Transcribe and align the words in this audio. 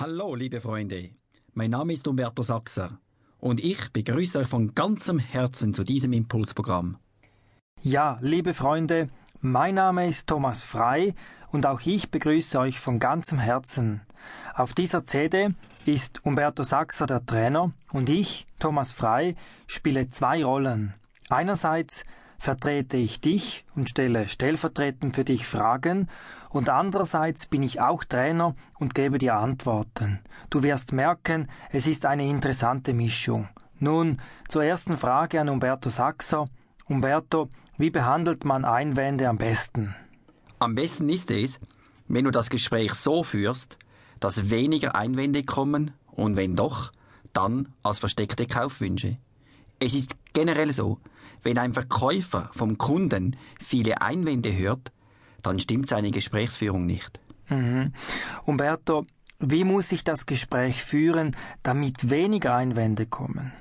Hallo, 0.00 0.36
liebe 0.36 0.60
Freunde. 0.60 1.10
Mein 1.54 1.72
Name 1.72 1.92
ist 1.92 2.06
Umberto 2.06 2.44
Sachser 2.44 3.00
und 3.40 3.58
ich 3.58 3.92
begrüße 3.92 4.38
euch 4.38 4.46
von 4.46 4.72
ganzem 4.72 5.18
Herzen 5.18 5.74
zu 5.74 5.82
diesem 5.82 6.12
Impulsprogramm. 6.12 6.98
Ja, 7.82 8.16
liebe 8.20 8.54
Freunde, 8.54 9.08
mein 9.40 9.74
Name 9.74 10.06
ist 10.06 10.28
Thomas 10.28 10.62
Frei 10.62 11.16
und 11.50 11.66
auch 11.66 11.80
ich 11.84 12.12
begrüße 12.12 12.60
euch 12.60 12.78
von 12.78 13.00
ganzem 13.00 13.40
Herzen. 13.40 14.02
Auf 14.54 14.72
dieser 14.72 15.04
CD 15.04 15.48
ist 15.84 16.24
Umberto 16.24 16.62
Sachser 16.62 17.06
der 17.06 17.26
Trainer 17.26 17.72
und 17.92 18.08
ich, 18.08 18.46
Thomas 18.60 18.92
Frei, 18.92 19.34
spiele 19.66 20.10
zwei 20.10 20.44
Rollen. 20.44 20.94
Einerseits 21.28 22.04
vertrete 22.38 22.96
ich 22.96 23.20
dich 23.20 23.64
und 23.74 23.90
stelle 23.90 24.28
stellvertretend 24.28 25.14
für 25.14 25.24
dich 25.24 25.46
Fragen 25.46 26.08
und 26.50 26.68
andererseits 26.68 27.46
bin 27.46 27.62
ich 27.62 27.80
auch 27.80 28.04
Trainer 28.04 28.54
und 28.78 28.94
gebe 28.94 29.18
dir 29.18 29.34
Antworten. 29.34 30.20
Du 30.48 30.62
wirst 30.62 30.92
merken, 30.92 31.48
es 31.70 31.86
ist 31.86 32.06
eine 32.06 32.26
interessante 32.26 32.94
Mischung. 32.94 33.48
Nun 33.80 34.20
zur 34.48 34.64
ersten 34.64 34.96
Frage 34.96 35.40
an 35.40 35.48
Umberto 35.48 35.90
Sachser. 35.90 36.46
Umberto, 36.86 37.48
wie 37.76 37.90
behandelt 37.90 38.44
man 38.44 38.64
Einwände 38.64 39.28
am 39.28 39.36
besten? 39.36 39.94
Am 40.58 40.74
besten 40.74 41.08
ist 41.08 41.30
es, 41.30 41.60
wenn 42.08 42.24
du 42.24 42.30
das 42.30 42.48
Gespräch 42.48 42.94
so 42.94 43.22
führst, 43.22 43.76
dass 44.20 44.50
weniger 44.50 44.94
Einwände 44.94 45.42
kommen 45.42 45.92
und 46.10 46.36
wenn 46.36 46.56
doch, 46.56 46.92
dann 47.32 47.68
als 47.82 47.98
versteckte 48.00 48.46
Kaufwünsche. 48.46 49.18
Es 49.78 49.94
ist 49.94 50.10
generell 50.38 50.72
so, 50.72 51.00
wenn 51.42 51.58
ein 51.58 51.72
Verkäufer 51.72 52.48
vom 52.52 52.78
Kunden 52.78 53.36
viele 53.60 54.02
Einwände 54.02 54.56
hört, 54.56 54.92
dann 55.42 55.58
stimmt 55.58 55.88
seine 55.88 56.12
Gesprächsführung 56.12 56.86
nicht. 56.86 57.18
Mhm. 57.48 57.92
Umberto, 58.44 59.04
wie 59.40 59.64
muss 59.64 59.90
ich 59.90 60.04
das 60.04 60.26
Gespräch 60.26 60.84
führen, 60.84 61.34
damit 61.64 62.10
weniger 62.10 62.54
Einwände 62.54 63.06
kommen? 63.06 63.52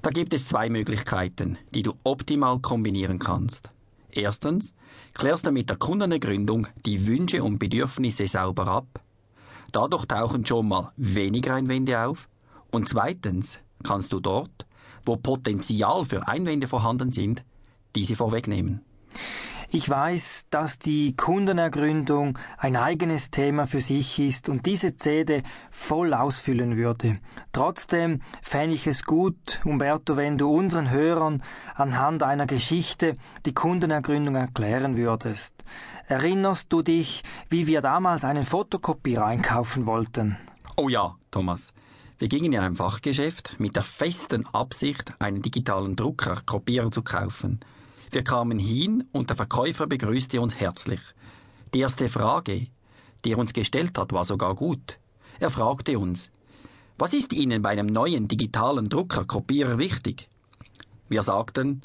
Da 0.00 0.10
gibt 0.10 0.32
es 0.32 0.46
zwei 0.46 0.68
Möglichkeiten, 0.68 1.58
die 1.74 1.82
du 1.82 1.94
optimal 2.04 2.60
kombinieren 2.60 3.18
kannst. 3.18 3.70
Erstens, 4.12 4.72
klärst 5.12 5.44
du 5.46 5.50
mit 5.50 5.68
der 5.68 5.76
Kundenergründung 5.76 6.68
die 6.84 7.04
Wünsche 7.08 7.42
und 7.42 7.58
Bedürfnisse 7.58 8.28
sauber 8.28 8.68
ab. 8.68 9.00
Dadurch 9.72 10.06
tauchen 10.06 10.46
schon 10.46 10.68
mal 10.68 10.92
weniger 10.96 11.54
Einwände 11.54 11.98
auf. 12.00 12.28
Und 12.70 12.88
zweitens 12.88 13.58
kannst 13.82 14.12
du 14.12 14.20
dort, 14.20 14.65
wo 15.06 15.16
Potenzial 15.16 16.04
für 16.04 16.28
Einwände 16.28 16.68
vorhanden 16.68 17.10
sind, 17.10 17.44
diese 17.94 18.16
vorwegnehmen. 18.16 18.82
Ich 19.68 19.90
weiß, 19.90 20.46
dass 20.50 20.78
die 20.78 21.14
Kundenergründung 21.16 22.38
ein 22.56 22.76
eigenes 22.76 23.30
Thema 23.32 23.66
für 23.66 23.80
sich 23.80 24.20
ist 24.20 24.48
und 24.48 24.64
diese 24.64 24.96
CD 24.96 25.42
voll 25.70 26.14
ausfüllen 26.14 26.76
würde. 26.76 27.18
Trotzdem 27.52 28.22
fände 28.42 28.76
ich 28.76 28.86
es 28.86 29.04
gut, 29.04 29.60
Umberto, 29.64 30.16
wenn 30.16 30.38
du 30.38 30.50
unseren 30.50 30.90
Hörern 30.90 31.42
anhand 31.74 32.22
einer 32.22 32.46
Geschichte 32.46 33.16
die 33.44 33.54
Kundenergründung 33.54 34.36
erklären 34.36 34.96
würdest. 34.96 35.64
Erinnerst 36.06 36.72
du 36.72 36.82
dich, 36.82 37.24
wie 37.50 37.66
wir 37.66 37.80
damals 37.80 38.24
einen 38.24 38.44
Fotokopierer 38.44 39.26
einkaufen 39.26 39.86
wollten? 39.86 40.36
Oh 40.76 40.88
ja, 40.88 41.16
Thomas. 41.32 41.72
Wir 42.18 42.28
gingen 42.28 42.54
in 42.54 42.60
ein 42.60 42.76
Fachgeschäft 42.76 43.56
mit 43.58 43.76
der 43.76 43.82
festen 43.82 44.46
Absicht, 44.46 45.12
einen 45.18 45.42
digitalen 45.42 45.96
Drucker, 45.96 46.40
Kopierer 46.46 46.90
zu 46.90 47.02
kaufen. 47.02 47.60
Wir 48.10 48.24
kamen 48.24 48.58
hin 48.58 49.04
und 49.12 49.28
der 49.28 49.36
Verkäufer 49.36 49.86
begrüßte 49.86 50.40
uns 50.40 50.54
herzlich. 50.54 51.00
Die 51.74 51.80
erste 51.80 52.08
Frage, 52.08 52.68
die 53.22 53.32
er 53.32 53.38
uns 53.38 53.52
gestellt 53.52 53.98
hat, 53.98 54.12
war 54.12 54.24
sogar 54.24 54.54
gut. 54.54 54.98
Er 55.40 55.50
fragte 55.50 55.98
uns, 55.98 56.30
was 56.96 57.12
ist 57.12 57.34
Ihnen 57.34 57.60
bei 57.60 57.68
einem 57.68 57.86
neuen 57.86 58.28
digitalen 58.28 58.88
Drucker, 58.88 59.26
Kopierer 59.26 59.76
wichtig? 59.76 60.30
Wir 61.10 61.22
sagten, 61.22 61.82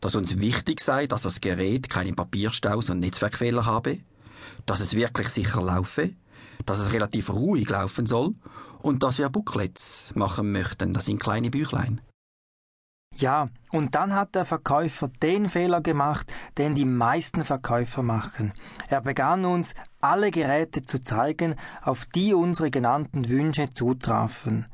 dass 0.00 0.14
uns 0.14 0.38
wichtig 0.38 0.80
sei, 0.80 1.06
dass 1.06 1.20
das 1.20 1.42
Gerät 1.42 1.90
keine 1.90 2.14
Papierstaus 2.14 2.88
und 2.88 3.00
Netzwerkfehler 3.00 3.66
habe, 3.66 3.98
dass 4.64 4.80
es 4.80 4.94
wirklich 4.94 5.28
sicher 5.28 5.60
laufe, 5.60 6.14
dass 6.66 6.78
es 6.78 6.92
relativ 6.92 7.30
ruhig 7.30 7.68
laufen 7.68 8.06
soll 8.06 8.34
und 8.82 9.02
dass 9.02 9.18
wir 9.18 9.28
Booklets 9.28 10.12
machen 10.14 10.52
möchten, 10.52 10.92
das 10.92 11.06
sind 11.06 11.20
kleine 11.20 11.50
Büchlein. 11.50 12.00
Ja, 13.18 13.48
und 13.72 13.94
dann 13.94 14.14
hat 14.14 14.34
der 14.34 14.44
Verkäufer 14.44 15.08
den 15.22 15.48
Fehler 15.48 15.80
gemacht, 15.80 16.30
den 16.58 16.74
die 16.74 16.84
meisten 16.84 17.44
Verkäufer 17.44 18.02
machen. 18.02 18.52
Er 18.88 19.00
begann 19.00 19.46
uns 19.46 19.74
alle 20.02 20.30
Geräte 20.30 20.82
zu 20.82 21.00
zeigen, 21.00 21.54
auf 21.82 22.04
die 22.04 22.34
unsere 22.34 22.70
genannten 22.70 23.28
Wünsche 23.30 23.70
zutrafen. 23.70 24.66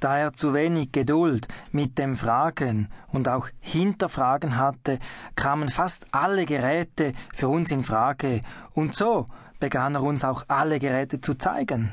Da 0.00 0.16
er 0.16 0.32
zu 0.32 0.54
wenig 0.54 0.92
Geduld 0.92 1.48
mit 1.72 1.98
dem 1.98 2.16
Fragen 2.16 2.88
und 3.08 3.28
auch 3.28 3.48
Hinterfragen 3.60 4.56
hatte, 4.56 4.98
kamen 5.34 5.68
fast 5.68 6.06
alle 6.12 6.46
Geräte 6.46 7.12
für 7.34 7.48
uns 7.48 7.70
in 7.70 7.84
Frage, 7.84 8.40
und 8.72 8.94
so 8.94 9.26
begann 9.58 9.94
er 9.94 10.02
uns 10.02 10.24
auch 10.24 10.44
alle 10.48 10.78
Geräte 10.78 11.20
zu 11.20 11.34
zeigen. 11.34 11.92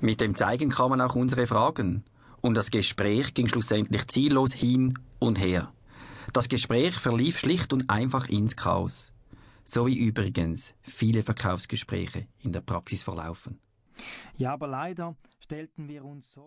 Mit 0.00 0.20
dem 0.20 0.34
Zeigen 0.34 0.70
kamen 0.70 1.00
auch 1.00 1.14
unsere 1.14 1.46
Fragen, 1.46 2.04
und 2.40 2.54
das 2.54 2.70
Gespräch 2.70 3.34
ging 3.34 3.48
schlussendlich 3.48 4.06
ziellos 4.08 4.52
hin 4.52 4.98
und 5.18 5.38
her. 5.38 5.72
Das 6.32 6.48
Gespräch 6.48 6.94
verlief 6.94 7.38
schlicht 7.38 7.72
und 7.72 7.88
einfach 7.88 8.28
ins 8.28 8.56
Chaos. 8.56 9.12
So 9.64 9.86
wie 9.86 9.96
übrigens 9.96 10.74
viele 10.82 11.22
Verkaufsgespräche 11.22 12.26
in 12.40 12.52
der 12.52 12.60
Praxis 12.60 13.02
verlaufen. 13.02 13.58
Ja, 14.36 14.52
aber 14.52 14.68
leider 14.68 15.16
stellten 15.40 15.88
wir 15.88 16.04
uns 16.04 16.32
so 16.32 16.44